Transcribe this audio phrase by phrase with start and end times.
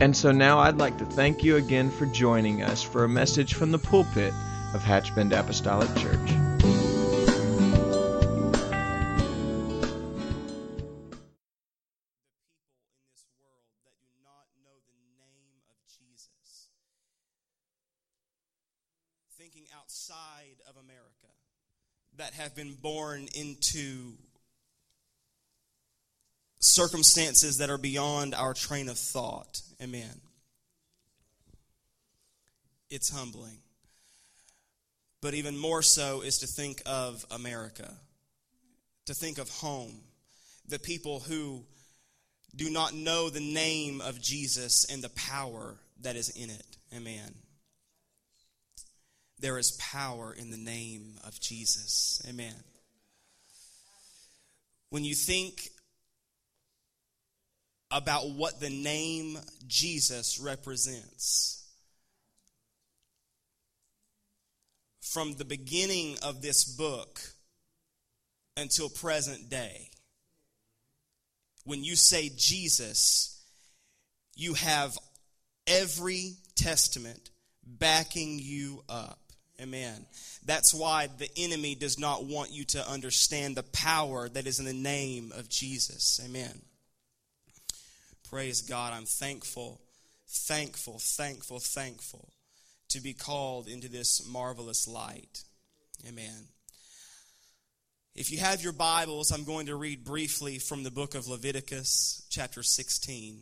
[0.00, 3.52] And so now I'd like to thank you again for joining us for a message
[3.52, 4.32] from the pulpit
[4.72, 6.16] of Hatchbend Apostolic Church.
[6.16, 6.80] People in
[13.12, 16.70] this world that do not know the name of Jesus
[19.36, 21.28] thinking outside of America
[22.16, 24.14] that have been born into
[26.60, 29.62] circumstances that are beyond our train of thought.
[29.82, 30.20] Amen.
[32.90, 33.58] It's humbling.
[35.22, 37.92] But even more so is to think of America,
[39.06, 40.00] to think of home,
[40.68, 41.64] the people who
[42.56, 46.76] do not know the name of Jesus and the power that is in it.
[46.94, 47.34] Amen.
[49.38, 52.20] There is power in the name of Jesus.
[52.28, 52.54] Amen.
[54.90, 55.70] When you think
[57.90, 61.56] about what the name Jesus represents.
[65.00, 67.20] From the beginning of this book
[68.56, 69.90] until present day,
[71.64, 73.42] when you say Jesus,
[74.36, 74.96] you have
[75.66, 77.30] every testament
[77.64, 79.18] backing you up.
[79.60, 80.06] Amen.
[80.46, 84.64] That's why the enemy does not want you to understand the power that is in
[84.64, 86.20] the name of Jesus.
[86.24, 86.62] Amen.
[88.30, 88.92] Praise God.
[88.92, 89.80] I'm thankful,
[90.28, 92.28] thankful, thankful, thankful
[92.90, 95.42] to be called into this marvelous light.
[96.08, 96.46] Amen.
[98.14, 102.24] If you have your Bibles, I'm going to read briefly from the book of Leviticus,
[102.30, 103.40] chapter 16.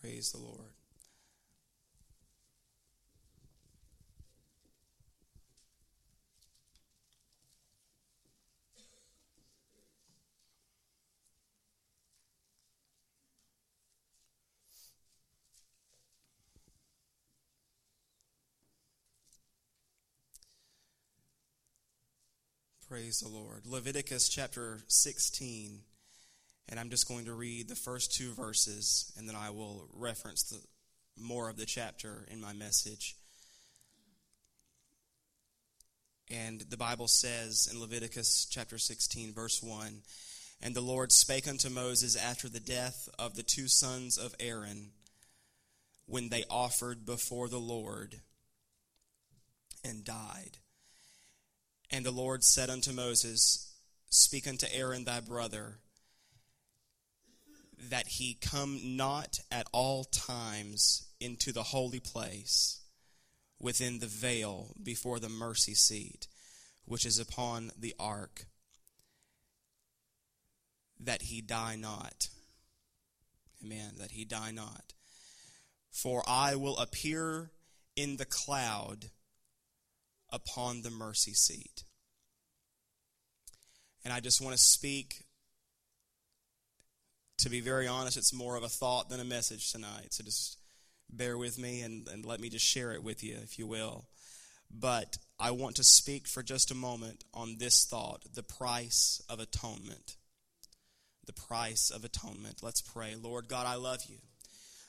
[0.00, 0.73] Praise the Lord.
[22.94, 23.66] Praise the Lord.
[23.66, 25.80] Leviticus chapter 16.
[26.68, 30.44] And I'm just going to read the first two verses, and then I will reference
[30.44, 30.60] the,
[31.20, 33.16] more of the chapter in my message.
[36.30, 40.02] And the Bible says in Leviticus chapter 16, verse 1
[40.62, 44.90] And the Lord spake unto Moses after the death of the two sons of Aaron,
[46.06, 48.20] when they offered before the Lord
[49.82, 50.58] and died.
[51.94, 53.72] And the Lord said unto Moses,
[54.10, 55.76] Speak unto Aaron thy brother,
[57.88, 62.80] that he come not at all times into the holy place
[63.60, 66.26] within the veil before the mercy seat,
[66.84, 68.46] which is upon the ark,
[70.98, 72.28] that he die not.
[73.64, 73.92] Amen.
[74.00, 74.94] That he die not.
[75.92, 77.52] For I will appear
[77.94, 79.10] in the cloud
[80.34, 81.84] upon the mercy seat.
[84.04, 85.24] And I just want to speak,
[87.38, 90.08] to be very honest, it's more of a thought than a message tonight.
[90.10, 90.58] So just
[91.08, 94.06] bear with me and, and let me just share it with you, if you will.
[94.70, 99.38] But I want to speak for just a moment on this thought the price of
[99.38, 100.16] atonement.
[101.26, 102.58] The price of atonement.
[102.60, 103.14] Let's pray.
[103.14, 104.18] Lord God, I love you.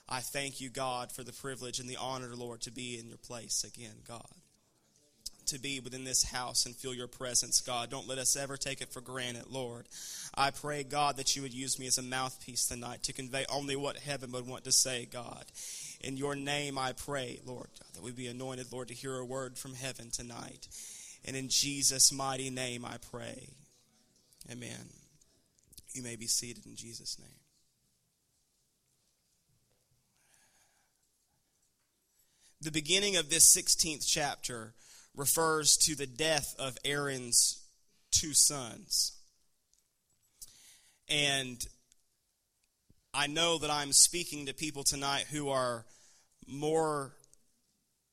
[0.08, 3.16] I thank you, God, for the privilege and the honor, Lord, to be in your
[3.16, 4.26] place again, God
[5.46, 7.90] to be within this house and feel your presence, God.
[7.90, 9.86] Don't let us ever take it for granted, Lord.
[10.34, 13.76] I pray, God, that you would use me as a mouthpiece tonight to convey only
[13.76, 15.44] what heaven would want to say, God.
[16.00, 19.56] In your name, I pray, Lord, that we be anointed, Lord, to hear a word
[19.56, 20.68] from heaven tonight.
[21.24, 23.48] And in Jesus' mighty name, I pray.
[24.50, 24.90] Amen.
[25.92, 27.28] You may be seated in Jesus' name.
[32.60, 34.74] The beginning of this 16th chapter
[35.16, 37.64] refers to the death of Aaron's
[38.10, 39.12] two sons.
[41.08, 41.64] And
[43.14, 45.86] I know that I'm speaking to people tonight who are
[46.46, 47.12] more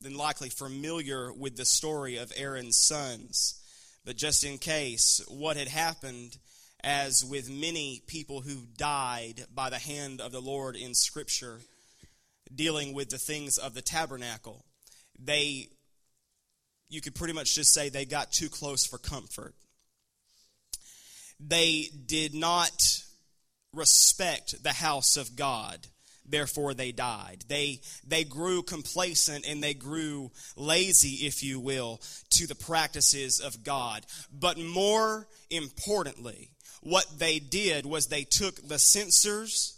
[0.02, 3.60] than likely familiar with the story of Aaron's sons.
[4.06, 6.38] But just in case, what had happened
[6.84, 11.60] as with many people who died by the hand of the Lord in Scripture,
[12.54, 14.66] dealing with the things of the tabernacle,
[15.18, 15.70] they,
[16.94, 19.56] you could pretty much just say they got too close for comfort.
[21.40, 23.04] They did not
[23.74, 25.88] respect the house of God
[26.26, 27.44] therefore they died.
[27.48, 32.02] They, they grew complacent and they grew lazy, if you will,
[32.32, 34.06] to the practices of God.
[34.32, 36.52] But more importantly,
[36.82, 39.78] what they did was they took the censers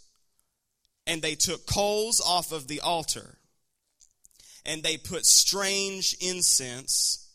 [1.06, 3.38] and they took coals off of the altar
[4.66, 7.28] and they put strange incense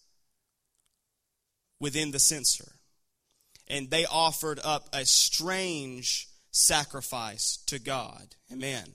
[1.80, 2.74] within the censer.
[3.68, 8.36] And they offered up a strange sacrifice to God.
[8.52, 8.94] Amen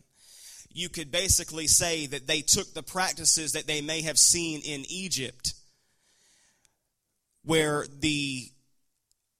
[0.76, 4.84] you could basically say that they took the practices that they may have seen in
[4.90, 5.54] Egypt,
[7.44, 8.50] where the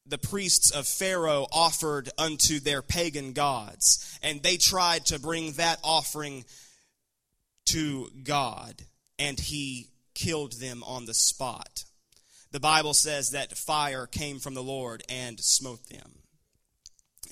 [0.09, 5.79] the priests of Pharaoh offered unto their pagan gods, and they tried to bring that
[5.85, 6.45] offering
[7.67, 8.83] to God,
[9.19, 11.85] and he killed them on the spot.
[12.53, 16.11] The Bible says that fire came from the Lord and smote them.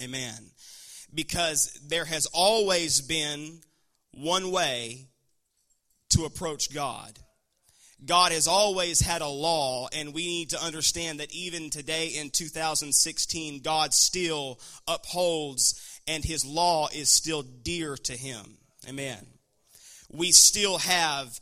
[0.03, 0.51] Amen.
[1.15, 3.61] Because there has always been
[4.13, 5.07] one way
[6.11, 7.19] to approach God.
[8.05, 12.31] God has always had a law, and we need to understand that even today in
[12.31, 18.59] 2016, God still upholds, and His law is still dear to Him.
[18.87, 19.25] Amen.
[20.15, 21.41] We still have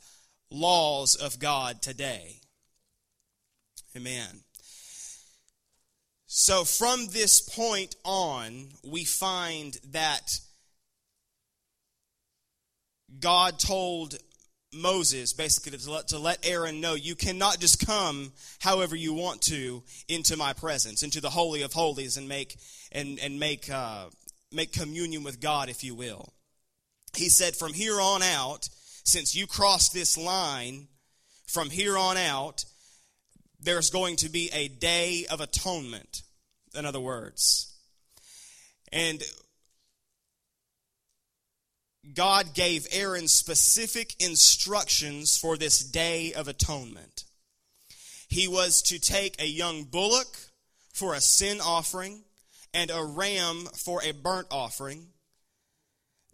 [0.50, 2.36] laws of God today.
[3.94, 4.44] Amen.
[6.26, 10.40] So, from this point on, we find that
[13.20, 14.16] God told
[14.72, 19.42] Moses basically to let, to let Aaron know you cannot just come however you want
[19.42, 22.56] to into my presence, into the holy of holies, and make
[22.90, 24.06] and and make uh,
[24.50, 26.32] make communion with God, if you will.
[27.16, 28.68] He said, from here on out,
[29.04, 30.88] since you crossed this line,
[31.46, 32.64] from here on out,
[33.60, 36.22] there's going to be a day of atonement.
[36.74, 37.74] In other words,
[38.90, 39.22] and
[42.14, 47.24] God gave Aaron specific instructions for this day of atonement.
[48.28, 50.38] He was to take a young bullock
[50.92, 52.24] for a sin offering
[52.74, 55.11] and a ram for a burnt offering.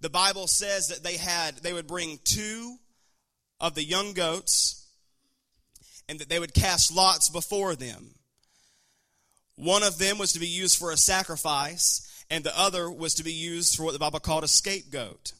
[0.01, 2.77] The Bible says that they had they would bring two
[3.61, 4.87] of the young goats
[6.09, 8.15] and that they would cast lots before them.
[9.57, 13.25] One of them was to be used for a sacrifice and the other was to
[13.25, 15.33] be used for what the Bible called a scapegoat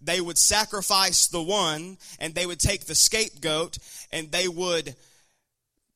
[0.00, 3.78] they would sacrifice the one and they would take the scapegoat
[4.12, 4.94] and they would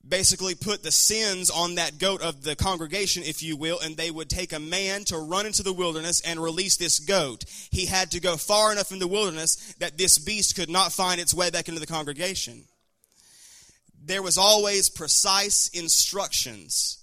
[0.07, 4.11] basically put the sins on that goat of the congregation, if you will, and they
[4.11, 7.45] would take a man to run into the wilderness and release this goat.
[7.71, 11.21] He had to go far enough in the wilderness that this beast could not find
[11.21, 12.65] its way back into the congregation.
[14.05, 17.03] There was always precise instructions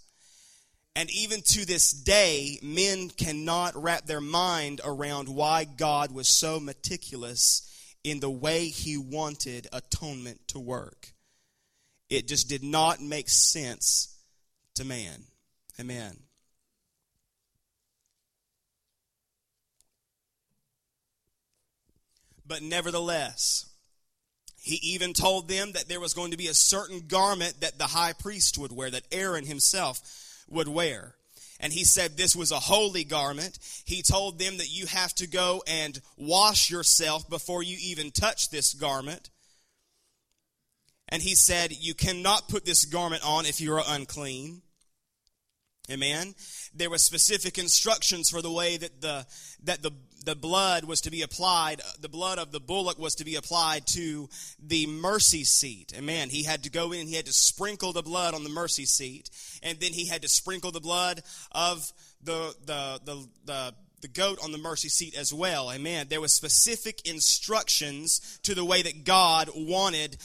[0.99, 6.59] and even to this day, men cannot wrap their mind around why God was so
[6.59, 7.65] meticulous
[8.03, 11.13] in the way he wanted atonement to work.
[12.09, 14.17] It just did not make sense
[14.75, 15.23] to man.
[15.79, 16.17] Amen.
[22.45, 23.67] But nevertheless,
[24.59, 27.85] he even told them that there was going to be a certain garment that the
[27.85, 29.99] high priest would wear, that Aaron himself
[30.49, 31.13] would wear.
[31.59, 33.59] And he said this was a holy garment.
[33.85, 38.49] He told them that you have to go and wash yourself before you even touch
[38.49, 39.29] this garment.
[41.09, 44.61] And he said, You cannot put this garment on if you are unclean.
[45.91, 46.35] Amen.
[46.73, 49.25] There were specific instructions for the way that the
[49.63, 49.91] that the
[50.25, 53.87] the blood was to be applied, the blood of the bullock was to be applied
[53.87, 54.29] to
[54.61, 55.93] the mercy seat.
[55.97, 56.29] Amen.
[56.29, 59.29] He had to go in, he had to sprinkle the blood on the mercy seat,
[59.63, 64.39] and then he had to sprinkle the blood of the the the, the the goat
[64.43, 65.71] on the mercy seat as well.
[65.71, 66.07] Amen.
[66.09, 70.17] There was specific instructions to the way that God wanted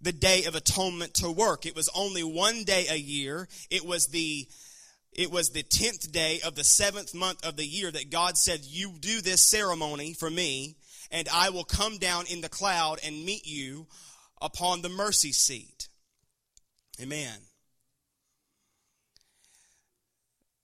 [0.00, 1.66] the day of atonement to work.
[1.66, 3.48] It was only one day a year.
[3.70, 4.46] It was the
[5.12, 8.60] it was the 10th day of the seventh month of the year that God said,
[8.62, 10.76] You do this ceremony for me,
[11.10, 13.86] and I will come down in the cloud and meet you
[14.40, 15.88] upon the mercy seat.
[17.00, 17.38] Amen.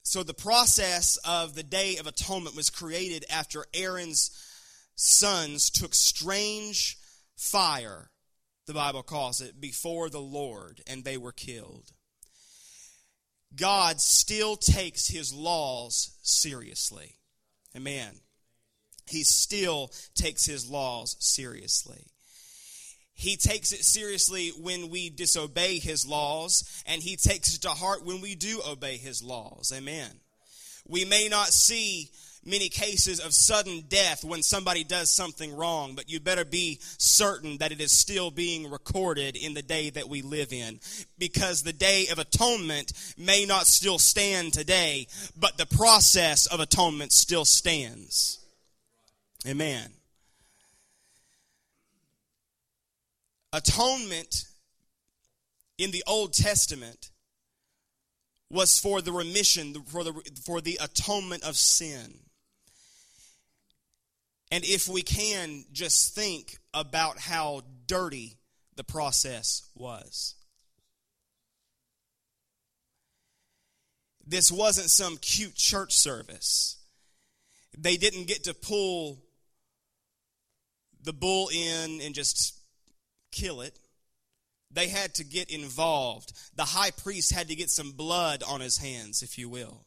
[0.03, 4.31] So the process of the Day of Atonement was created after Aaron's
[4.95, 6.97] sons took strange
[7.35, 8.11] fire,
[8.65, 11.91] the Bible calls it, before the Lord, and they were killed.
[13.55, 17.15] God still takes his laws seriously.
[17.75, 18.19] Amen.
[19.07, 22.07] He still takes his laws seriously.
[23.13, 28.05] He takes it seriously when we disobey his laws, and he takes it to heart
[28.05, 29.71] when we do obey his laws.
[29.73, 30.11] Amen.
[30.87, 32.09] We may not see
[32.45, 37.57] many cases of sudden death when somebody does something wrong, but you better be certain
[37.57, 40.79] that it is still being recorded in the day that we live in.
[41.17, 47.11] Because the day of atonement may not still stand today, but the process of atonement
[47.11, 48.39] still stands.
[49.47, 49.89] Amen.
[53.53, 54.45] Atonement
[55.77, 57.09] in the Old Testament
[58.51, 62.19] was for the remission, for the, for the atonement of sin.
[64.51, 68.37] And if we can just think about how dirty
[68.75, 70.35] the process was.
[74.27, 76.77] This wasn't some cute church service.
[77.77, 79.19] They didn't get to pull
[81.03, 82.57] the bull in and just
[83.31, 83.77] kill it.
[84.71, 86.33] They had to get involved.
[86.55, 89.85] The high priest had to get some blood on his hands, if you will.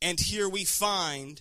[0.00, 1.40] And here we find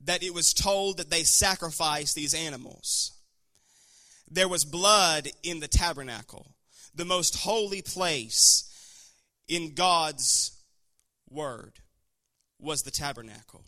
[0.00, 3.12] that it was told that they sacrificed these animals.
[4.30, 6.54] There was blood in the tabernacle,
[6.94, 9.12] the most holy place
[9.48, 10.52] in God's
[11.28, 11.80] word
[12.58, 13.64] was the tabernacle.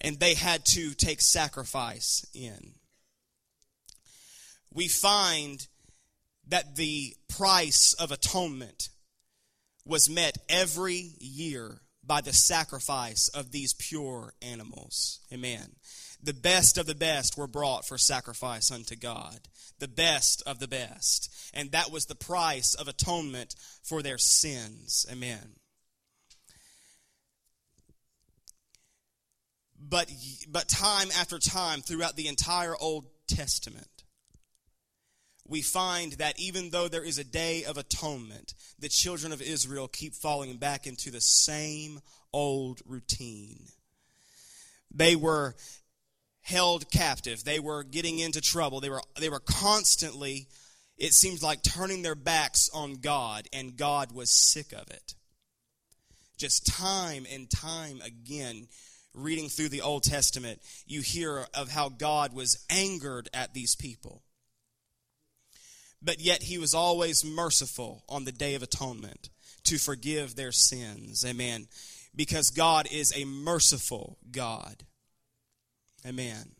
[0.00, 2.74] And they had to take sacrifice in.
[4.72, 5.66] We find
[6.48, 8.90] that the price of atonement
[9.86, 15.20] was met every year by the sacrifice of these pure animals.
[15.32, 15.76] Amen.
[16.22, 19.48] The best of the best were brought for sacrifice unto God.
[19.78, 21.32] The best of the best.
[21.54, 25.06] And that was the price of atonement for their sins.
[25.10, 25.54] Amen.
[29.78, 30.10] But,
[30.48, 33.95] but time after time throughout the entire Old Testament,
[35.48, 39.88] we find that even though there is a day of atonement, the children of Israel
[39.88, 42.00] keep falling back into the same
[42.32, 43.68] old routine.
[44.92, 45.54] They were
[46.42, 47.44] held captive.
[47.44, 48.80] They were getting into trouble.
[48.80, 50.48] They were, they were constantly,
[50.96, 55.14] it seems like, turning their backs on God, and God was sick of it.
[56.36, 58.68] Just time and time again,
[59.14, 64.22] reading through the Old Testament, you hear of how God was angered at these people
[66.06, 69.28] but yet he was always merciful on the day of atonement
[69.64, 71.24] to forgive their sins.
[71.26, 71.66] Amen.
[72.14, 74.84] Because God is a merciful God.
[76.06, 76.52] Amen.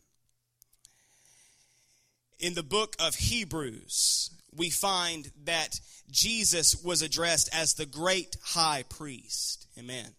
[2.39, 5.79] In the book of Hebrews, we find that
[6.11, 9.67] Jesus was addressed as the great high priest.
[9.79, 10.13] Amen.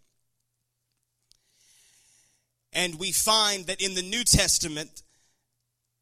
[2.73, 5.03] And we find that in the New Testament,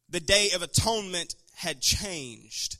[0.09, 2.77] the day of atonement had changed.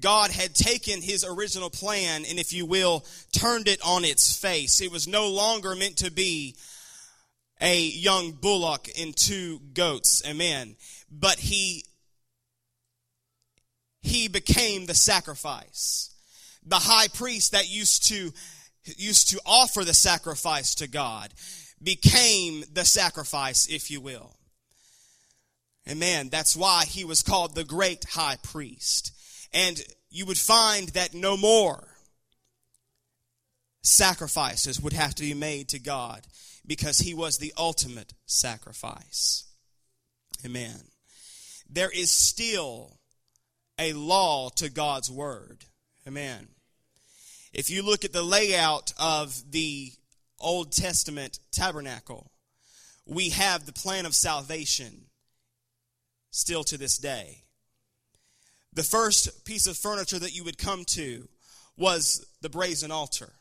[0.00, 4.80] God had taken his original plan and, if you will, turned it on its face.
[4.80, 6.56] It was no longer meant to be
[7.60, 10.22] a young bullock and two goats.
[10.26, 10.76] Amen.
[11.10, 11.84] But he,
[14.02, 16.14] he became the sacrifice.
[16.64, 18.32] The high priest that used to,
[18.96, 21.32] used to offer the sacrifice to God
[21.82, 24.36] became the sacrifice, if you will.
[25.88, 26.28] Amen.
[26.30, 29.12] That's why he was called the great high priest.
[29.52, 31.86] And you would find that no more
[33.82, 36.26] sacrifices would have to be made to God
[36.66, 39.44] because he was the ultimate sacrifice.
[40.44, 40.80] Amen.
[41.68, 42.98] There is still
[43.78, 45.64] a law to God's word.
[46.06, 46.48] Amen.
[47.52, 49.92] If you look at the layout of the
[50.38, 52.30] Old Testament tabernacle,
[53.06, 55.06] we have the plan of salvation
[56.30, 57.44] still to this day.
[58.76, 61.26] The first piece of furniture that you would come to
[61.78, 63.32] was the brazen altar.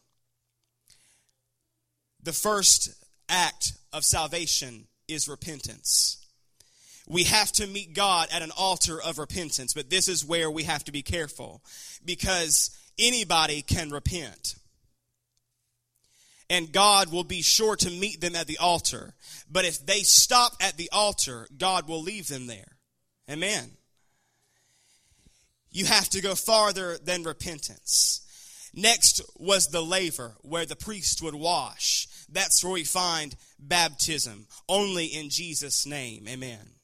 [2.23, 2.95] The first
[3.27, 6.25] act of salvation is repentance.
[7.05, 10.63] We have to meet God at an altar of repentance, but this is where we
[10.63, 11.61] have to be careful
[12.05, 14.55] because anybody can repent.
[16.49, 19.13] And God will be sure to meet them at the altar.
[19.51, 22.77] But if they stop at the altar, God will leave them there.
[23.29, 23.71] Amen
[25.75, 28.21] you have to go farther than repentance.
[28.73, 32.07] Next was the laver, where the priest would wash.
[32.31, 36.29] That's where we find baptism, only in Jesus' name.
[36.29, 36.75] Amen.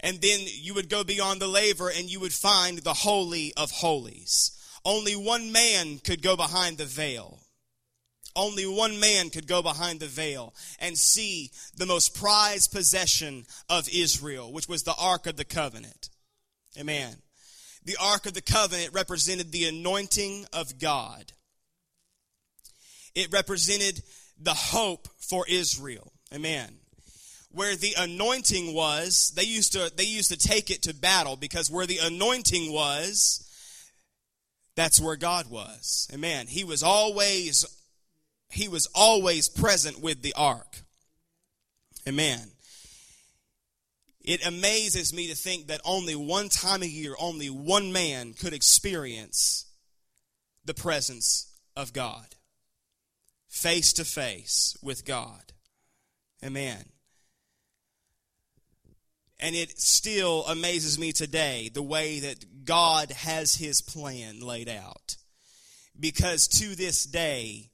[0.00, 3.70] And then you would go beyond the laver and you would find the Holy of
[3.70, 4.50] Holies.
[4.84, 7.38] Only one man could go behind the veil.
[8.34, 13.88] Only one man could go behind the veil and see the most prized possession of
[13.92, 16.10] Israel, which was the Ark of the Covenant.
[16.76, 17.14] Amen.
[17.84, 21.32] The Ark of the Covenant represented the anointing of God.
[23.14, 24.02] It represented
[24.40, 26.12] the hope for Israel.
[26.32, 26.76] Amen.
[27.50, 31.70] Where the anointing was, they used to they used to take it to battle because
[31.70, 33.46] where the anointing was,
[34.74, 36.08] that's where God was.
[36.12, 36.46] Amen.
[36.46, 37.66] He was always
[38.50, 40.82] he was always present with the ark.
[42.08, 42.51] Amen.
[44.22, 48.52] It amazes me to think that only one time a year, only one man could
[48.52, 49.66] experience
[50.64, 52.26] the presence of God
[53.48, 55.52] face to face with God.
[56.44, 56.84] Amen.
[59.38, 65.16] And it still amazes me today the way that God has his plan laid out.
[65.98, 67.70] Because to this day,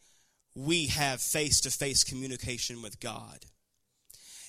[0.54, 3.44] we have face to face communication with God.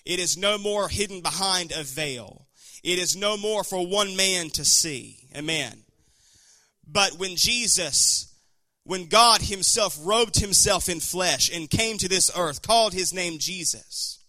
[0.05, 2.47] It is no more hidden behind a veil.
[2.83, 5.27] It is no more for one man to see.
[5.35, 5.83] Amen.
[6.87, 8.33] But when Jesus,
[8.83, 13.37] when God Himself robed Himself in flesh and came to this earth, called His name
[13.37, 14.23] Jesus,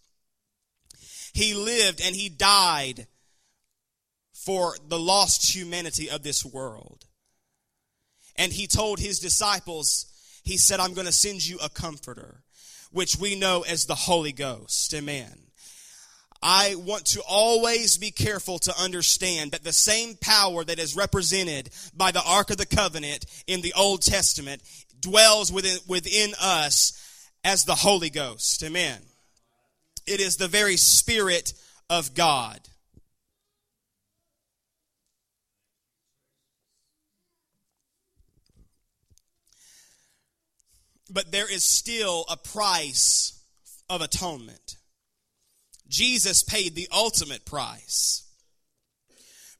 [1.33, 3.07] He lived and He died
[4.33, 7.07] for the lost humanity of this world.
[8.37, 10.07] And He told His disciples,
[10.43, 12.43] He said, I'm going to send you a comforter,
[12.91, 14.93] which we know as the Holy Ghost.
[14.93, 15.50] Amen.
[16.43, 21.69] I want to always be careful to understand that the same power that is represented
[21.95, 24.63] by the Ark of the Covenant in the Old Testament
[25.01, 28.63] dwells within, within us as the Holy Ghost.
[28.63, 29.01] Amen.
[30.07, 31.53] It is the very Spirit
[31.91, 32.61] of God.
[41.13, 43.43] But there is still a price
[43.91, 44.77] of atonement.
[45.91, 48.25] Jesus paid the ultimate price.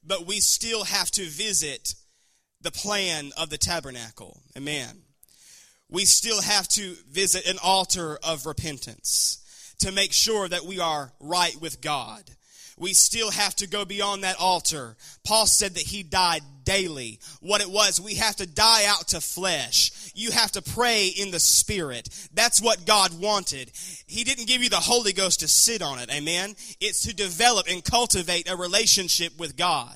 [0.03, 1.93] But we still have to visit
[2.61, 4.41] the plan of the tabernacle.
[4.57, 5.03] Amen.
[5.89, 11.11] We still have to visit an altar of repentance to make sure that we are
[11.19, 12.23] right with God
[12.81, 14.95] we still have to go beyond that altar.
[15.23, 17.19] Paul said that he died daily.
[17.39, 20.11] What it was, we have to die out to flesh.
[20.15, 22.09] You have to pray in the spirit.
[22.33, 23.71] That's what God wanted.
[24.07, 26.11] He didn't give you the Holy Ghost to sit on it.
[26.11, 26.55] Amen.
[26.79, 29.95] It's to develop and cultivate a relationship with God.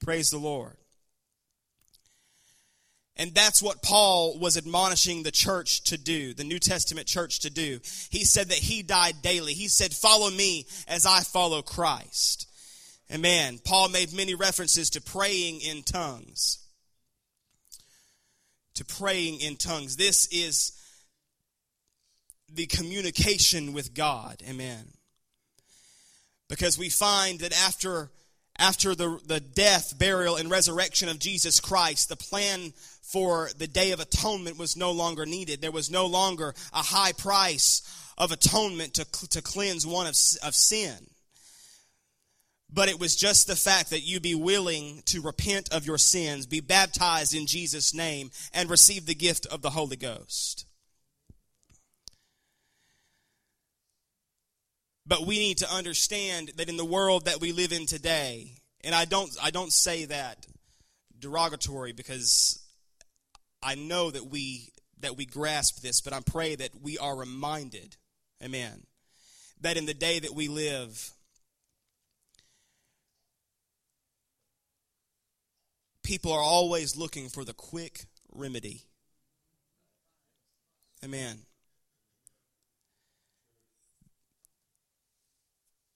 [0.00, 0.76] Praise the Lord.
[3.16, 7.50] And that's what Paul was admonishing the church to do, the New Testament church to
[7.50, 7.78] do.
[8.10, 9.52] He said that he died daily.
[9.52, 12.48] He said, Follow me as I follow Christ.
[13.12, 13.60] Amen.
[13.64, 16.58] Paul made many references to praying in tongues.
[18.74, 19.96] To praying in tongues.
[19.96, 20.72] This is
[22.52, 24.42] the communication with God.
[24.48, 24.88] Amen.
[26.48, 28.10] Because we find that after
[28.56, 32.72] after the, the death, burial, and resurrection of Jesus Christ, the plan
[33.14, 35.60] for the Day of Atonement was no longer needed.
[35.60, 37.80] There was no longer a high price
[38.18, 40.96] of atonement to, to cleanse one of, of sin.
[42.72, 46.44] But it was just the fact that you be willing to repent of your sins,
[46.46, 50.66] be baptized in Jesus' name, and receive the gift of the Holy Ghost.
[55.06, 58.92] But we need to understand that in the world that we live in today, and
[58.92, 60.44] I don't I don't say that
[61.20, 62.63] derogatory because
[63.64, 64.68] I know that we
[65.00, 67.96] that we grasp this, but I pray that we are reminded,
[68.42, 68.84] amen,
[69.60, 71.10] that in the day that we live,
[76.02, 78.82] people are always looking for the quick remedy.
[81.04, 81.40] Amen.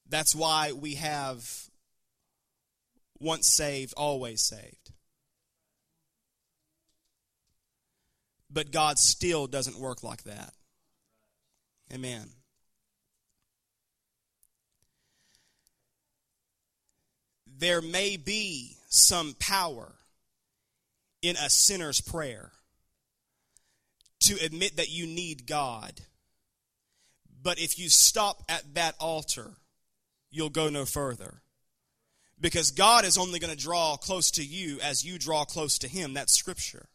[0.09, 1.69] That's why we have
[3.19, 4.88] once saved, always saved.
[8.51, 10.55] But God still doesn't work like that.
[11.93, 12.29] Amen.
[17.47, 19.93] There may be some power
[21.23, 22.53] in a sinner's prayer
[24.21, 26.01] to admit that you need God.
[27.43, 29.53] But if you stop at that altar,
[30.31, 31.43] you'll go no further.
[32.41, 35.89] Because God is only going to draw close to you as you draw close to
[35.89, 36.15] Him.
[36.15, 36.87] That's Scripture.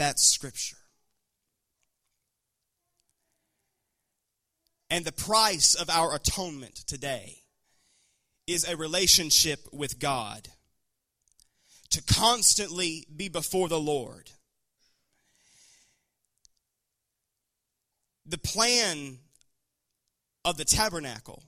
[0.00, 0.78] That's Scripture.
[4.88, 7.42] And the price of our atonement today
[8.46, 10.48] is a relationship with God.
[11.90, 14.30] To constantly be before the Lord.
[18.24, 19.18] The plan
[20.46, 21.42] of the tabernacle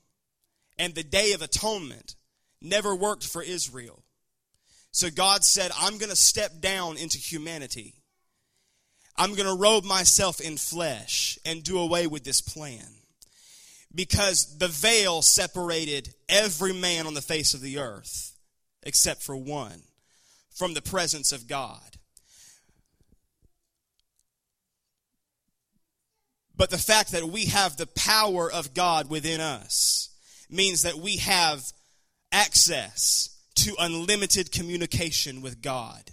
[0.77, 2.17] and the day of atonement
[2.61, 4.05] never worked for Israel.
[4.91, 8.02] So God said, I'm going to step down into humanity.
[9.17, 12.87] I'm going to robe myself in flesh and do away with this plan.
[13.95, 18.37] Because the veil separated every man on the face of the earth,
[18.83, 19.83] except for one,
[20.55, 21.81] from the presence of God.
[26.57, 30.11] But the fact that we have the power of God within us
[30.49, 31.73] means that we have
[32.31, 36.12] access to unlimited communication with God.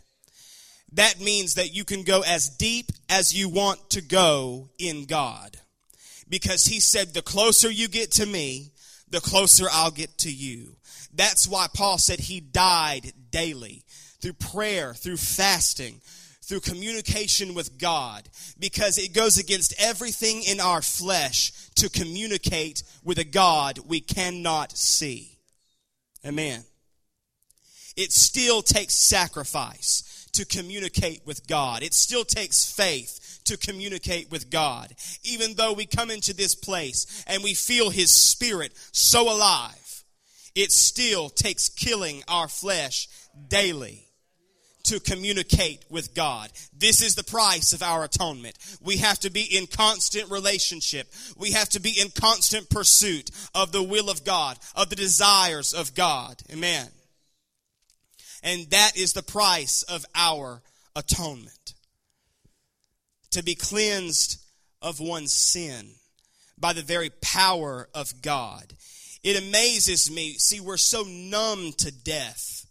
[0.93, 5.57] That means that you can go as deep as you want to go in God.
[6.27, 8.71] Because he said, the closer you get to me,
[9.09, 10.75] the closer I'll get to you.
[11.13, 13.83] That's why Paul said he died daily
[14.21, 16.01] through prayer, through fasting,
[16.49, 23.19] through communication with God because it goes against everything in our flesh to communicate with
[23.19, 25.37] a God we cannot see.
[26.25, 26.63] Amen.
[27.95, 31.83] It still takes sacrifice to communicate with God.
[31.83, 34.93] It still takes faith to communicate with God.
[35.23, 40.03] Even though we come into this place and we feel His Spirit so alive,
[40.55, 43.07] it still takes killing our flesh
[43.47, 44.05] daily
[44.83, 46.49] to communicate with God.
[46.75, 48.57] This is the price of our atonement.
[48.81, 51.07] We have to be in constant relationship.
[51.37, 55.73] We have to be in constant pursuit of the will of God, of the desires
[55.73, 56.41] of God.
[56.51, 56.87] Amen.
[58.43, 60.61] And that is the price of our
[60.95, 61.73] atonement.
[63.31, 64.41] To be cleansed
[64.81, 65.91] of one's sin
[66.57, 68.73] by the very power of God.
[69.23, 70.33] It amazes me.
[70.33, 72.65] See, we're so numb to death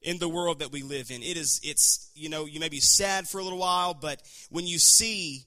[0.00, 1.22] in the world that we live in.
[1.22, 4.66] It is, it's, you know, you may be sad for a little while, but when
[4.66, 5.44] you see,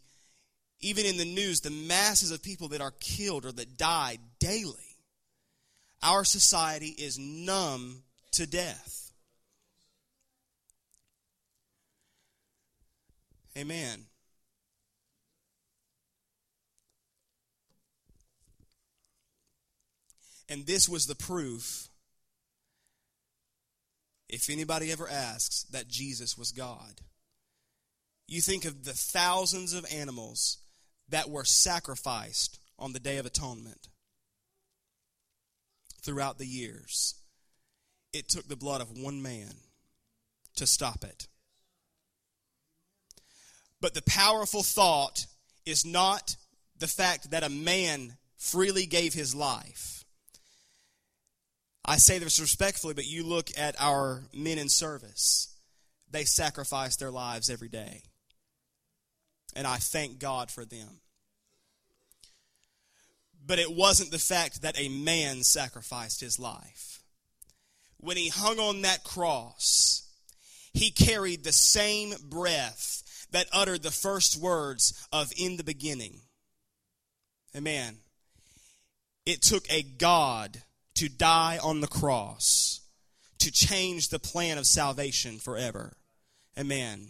[0.80, 4.98] even in the news, the masses of people that are killed or that die daily,
[6.04, 9.01] our society is numb to death.
[13.58, 14.06] Amen.
[20.50, 21.88] And this was the proof
[24.28, 27.02] if anybody ever asks that Jesus was God.
[28.28, 30.58] You think of the thousands of animals
[31.10, 33.90] that were sacrificed on the Day of Atonement
[36.02, 37.16] throughout the years.
[38.14, 39.54] It took the blood of one man
[40.56, 41.28] to stop it.
[43.82, 45.26] But the powerful thought
[45.66, 46.36] is not
[46.78, 50.02] the fact that a man freely gave his life
[51.84, 55.56] I say this respectfully, but you look at our men in service.
[56.12, 58.04] They sacrifice their lives every day.
[59.56, 61.02] And I thank God for them.
[63.46, 67.02] But it wasn't the fact that a man sacrificed his life.
[67.98, 70.08] When he hung on that cross,
[70.74, 73.01] he carried the same breath
[73.32, 76.22] that uttered the first words of in the beginning.
[77.56, 77.98] Amen.
[79.26, 80.62] It took a God
[80.96, 82.82] to die on the cross
[83.40, 85.94] to change the plan of salvation forever.
[86.58, 87.10] Amen.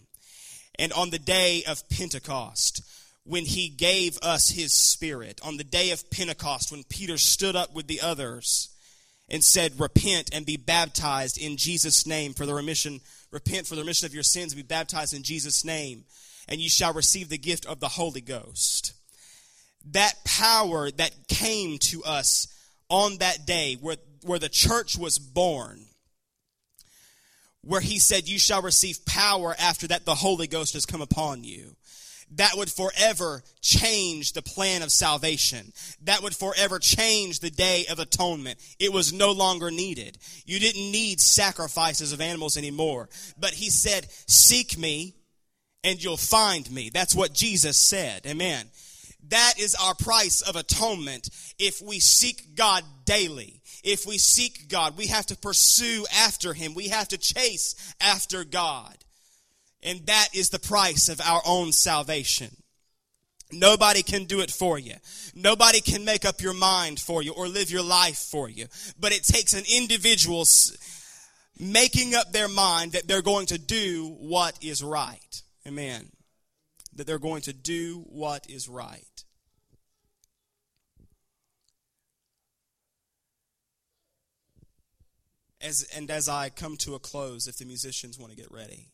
[0.78, 2.82] And on the day of Pentecost,
[3.24, 7.74] when he gave us his spirit, on the day of Pentecost, when Peter stood up
[7.74, 8.70] with the others
[9.28, 13.00] and said, Repent and be baptized in Jesus' name for the remission,
[13.32, 16.04] repent for the remission of your sins and be baptized in Jesus' name,
[16.48, 18.92] and you shall receive the gift of the Holy Ghost.
[19.90, 22.46] That power that came to us
[22.88, 25.86] on that day where, where the church was born,
[27.62, 31.42] where he said, You shall receive power after that the Holy Ghost has come upon
[31.42, 31.74] you.
[32.36, 35.72] That would forever change the plan of salvation.
[36.02, 38.58] That would forever change the day of atonement.
[38.78, 40.18] It was no longer needed.
[40.46, 43.08] You didn't need sacrifices of animals anymore.
[43.38, 45.14] But he said, Seek me
[45.84, 46.90] and you'll find me.
[46.90, 48.26] That's what Jesus said.
[48.26, 48.66] Amen.
[49.28, 53.60] That is our price of atonement if we seek God daily.
[53.84, 56.74] If we seek God, we have to pursue after Him.
[56.74, 58.96] We have to chase after God.
[59.82, 62.56] And that is the price of our own salvation.
[63.52, 64.94] Nobody can do it for you.
[65.34, 68.66] Nobody can make up your mind for you or live your life for you.
[68.98, 70.44] But it takes an individual
[71.58, 75.42] making up their mind that they're going to do what is right.
[75.66, 76.08] Amen.
[76.94, 79.04] That they're going to do what is right.
[85.60, 88.88] As, and as I come to a close, if the musicians want to get ready.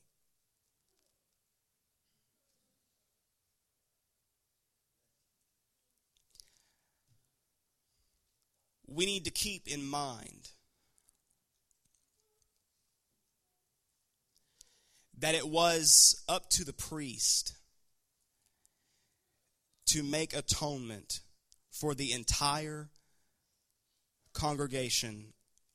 [8.99, 10.51] We need to keep in mind
[15.17, 17.53] that it was up to the priest
[19.87, 21.21] to make atonement
[21.71, 22.89] for the entire
[24.33, 25.27] congregation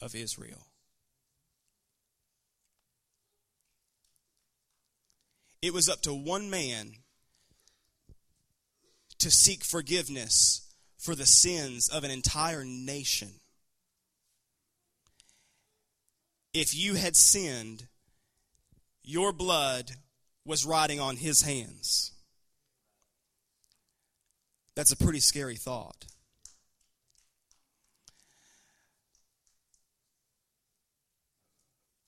[0.02, 0.68] of Israel.
[5.62, 6.96] It was up to one man
[9.20, 10.63] to seek forgiveness
[11.04, 13.28] for the sins of an entire nation.
[16.54, 17.88] If you had sinned,
[19.04, 19.92] your blood
[20.46, 22.14] was riding on his hands.
[24.76, 26.06] That's a pretty scary thought.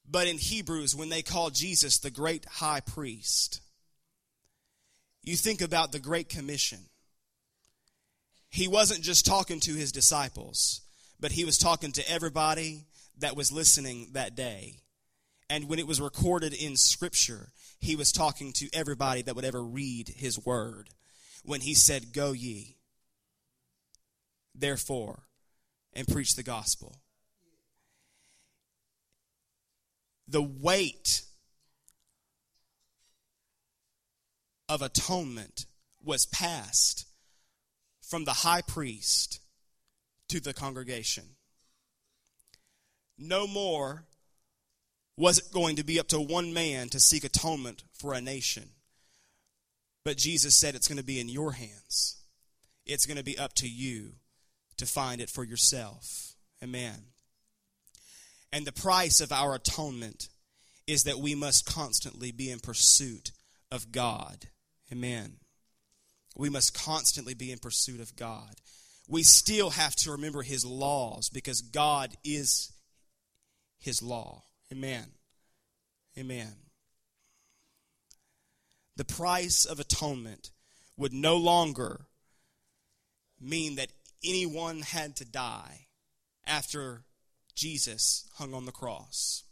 [0.10, 3.60] But in Hebrews, when they call Jesus the great high priest,
[5.22, 6.80] you think about the Great Commission.
[8.56, 10.80] He wasn't just talking to his disciples,
[11.20, 12.86] but he was talking to everybody
[13.18, 14.78] that was listening that day.
[15.50, 19.62] And when it was recorded in Scripture, he was talking to everybody that would ever
[19.62, 20.90] read his word
[21.44, 22.78] when he said, Go ye,
[24.58, 25.24] therefore,
[25.92, 27.02] and preach the gospel.
[30.30, 31.24] The weight
[34.70, 35.66] of atonement
[36.02, 37.06] was passed
[38.08, 39.40] from the high priest
[40.30, 41.24] to the congregation.
[43.18, 44.06] No more
[45.18, 48.70] was it going to be up to one man to seek atonement for a nation.
[50.04, 52.18] But Jesus said it's going to be in your hands.
[52.86, 54.14] It's going to be up to you
[54.78, 56.36] to find it for yourself.
[56.62, 57.06] Amen.
[58.52, 60.30] And the price of our atonement
[60.86, 63.32] is that we must constantly be in pursuit
[63.72, 64.48] of God.
[64.92, 65.38] Amen.
[66.36, 68.56] We must constantly be in pursuit of God.
[69.08, 72.72] We still have to remember His laws because God is
[73.78, 74.44] His law.
[74.72, 75.06] Amen.
[76.18, 76.54] Amen.
[78.96, 80.52] The price of atonement
[80.98, 82.06] would no longer
[83.40, 83.92] mean that
[84.24, 85.88] anyone had to die
[86.46, 87.04] after
[87.54, 89.44] Jesus hung on the cross.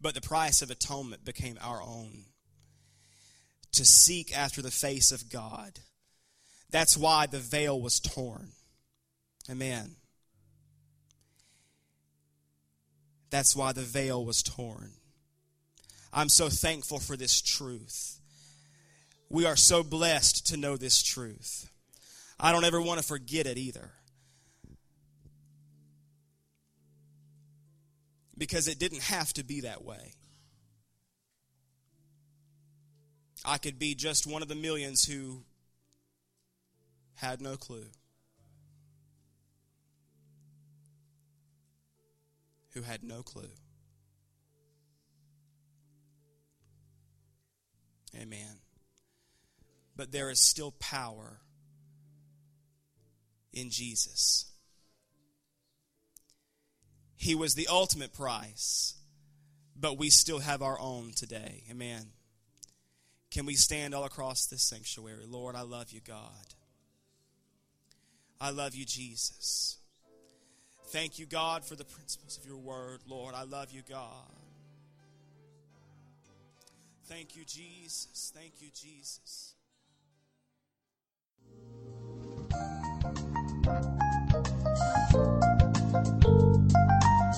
[0.00, 2.26] But the price of atonement became our own
[3.72, 5.80] to seek after the face of God.
[6.70, 8.48] That's why the veil was torn.
[9.50, 9.96] Amen.
[13.30, 14.92] That's why the veil was torn.
[16.12, 18.20] I'm so thankful for this truth.
[19.28, 21.68] We are so blessed to know this truth.
[22.38, 23.90] I don't ever want to forget it either.
[28.38, 30.12] Because it didn't have to be that way.
[33.48, 35.44] I could be just one of the millions who
[37.14, 37.86] had no clue.
[42.74, 43.50] Who had no clue.
[48.20, 48.58] Amen.
[49.94, 51.38] But there is still power
[53.52, 54.46] in Jesus.
[57.14, 58.94] He was the ultimate price,
[59.74, 61.62] but we still have our own today.
[61.70, 62.12] Amen.
[63.36, 65.26] Can we stand all across this sanctuary?
[65.28, 66.54] Lord, I love you, God.
[68.40, 69.76] I love you, Jesus.
[70.86, 73.34] Thank you, God, for the principles of your word, Lord.
[73.34, 74.32] I love you, God.
[77.08, 78.32] Thank you, Jesus.
[78.34, 79.52] Thank you, Jesus.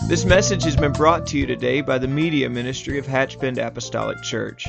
[0.08, 4.22] This message has been brought to you today by the Media Ministry of Hatchbend Apostolic
[4.22, 4.68] Church.